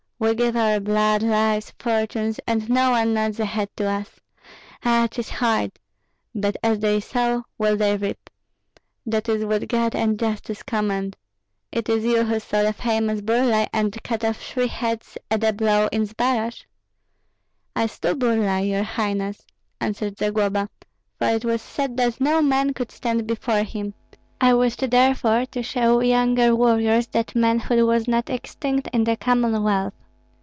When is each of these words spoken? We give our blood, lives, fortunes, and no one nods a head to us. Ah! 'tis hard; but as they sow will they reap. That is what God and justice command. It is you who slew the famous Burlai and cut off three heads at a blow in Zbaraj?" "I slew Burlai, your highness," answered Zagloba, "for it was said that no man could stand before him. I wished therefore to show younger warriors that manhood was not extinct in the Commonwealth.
We 0.21 0.35
give 0.35 0.55
our 0.55 0.79
blood, 0.79 1.23
lives, 1.23 1.73
fortunes, 1.79 2.39
and 2.45 2.69
no 2.69 2.91
one 2.91 3.15
nods 3.15 3.39
a 3.39 3.45
head 3.45 3.69
to 3.77 3.89
us. 3.89 4.19
Ah! 4.85 5.07
'tis 5.09 5.29
hard; 5.31 5.79
but 6.35 6.55
as 6.61 6.77
they 6.77 6.99
sow 6.99 7.45
will 7.57 7.75
they 7.75 7.97
reap. 7.97 8.29
That 9.03 9.27
is 9.27 9.43
what 9.45 9.67
God 9.67 9.95
and 9.95 10.19
justice 10.19 10.61
command. 10.61 11.17
It 11.71 11.89
is 11.89 12.05
you 12.05 12.23
who 12.23 12.39
slew 12.39 12.61
the 12.61 12.71
famous 12.73 13.21
Burlai 13.21 13.67
and 13.73 13.97
cut 14.03 14.23
off 14.23 14.37
three 14.37 14.67
heads 14.67 15.17
at 15.31 15.43
a 15.43 15.53
blow 15.53 15.87
in 15.91 16.05
Zbaraj?" 16.05 16.65
"I 17.75 17.87
slew 17.87 18.13
Burlai, 18.13 18.69
your 18.69 18.83
highness," 18.83 19.47
answered 19.79 20.19
Zagloba, 20.19 20.69
"for 21.17 21.29
it 21.29 21.43
was 21.45 21.63
said 21.63 21.97
that 21.97 22.21
no 22.21 22.43
man 22.43 22.75
could 22.75 22.91
stand 22.91 23.25
before 23.25 23.63
him. 23.63 23.95
I 24.39 24.53
wished 24.53 24.87
therefore 24.87 25.47
to 25.47 25.63
show 25.63 25.99
younger 25.99 26.55
warriors 26.55 27.07
that 27.07 27.33
manhood 27.35 27.81
was 27.87 28.07
not 28.07 28.29
extinct 28.29 28.87
in 28.93 29.03
the 29.05 29.17
Commonwealth. 29.17 29.93